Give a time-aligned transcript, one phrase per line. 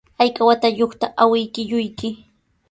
[0.23, 2.09] ¿Ayka watayuqta awkilluyki?